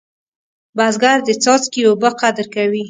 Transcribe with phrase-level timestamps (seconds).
[0.77, 2.79] بزګر د څاڅکي اوبه قدر کوي